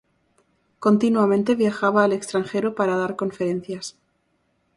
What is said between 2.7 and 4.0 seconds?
para dar conferencias.